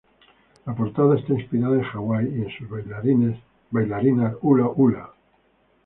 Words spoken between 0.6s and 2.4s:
La portada está inspirada en Hawái,